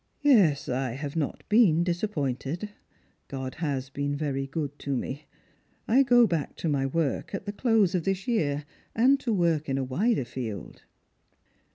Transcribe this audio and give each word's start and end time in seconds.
"Yes, 0.23 0.67
I 0.67 0.93
have 0.93 1.15
not 1.15 1.43
been 1.47 1.83
disappointed; 1.83 2.71
God 3.27 3.53
has 3.61 3.91
been 3.91 4.15
very 4.15 4.47
good 4.47 4.79
to 4.79 4.95
me. 4.97 5.27
I 5.87 6.01
go 6.01 6.25
back 6.25 6.55
to 6.55 6.67
my 6.67 6.87
work 6.87 7.35
at 7.35 7.45
the 7.45 7.53
close 7.53 7.93
of 7.93 8.03
this 8.05 8.27
year, 8.27 8.65
and 8.95 9.19
to 9.19 9.31
work 9.31 9.69
in 9.69 9.77
a 9.77 9.83
wider 9.83 10.25
field." 10.25 10.81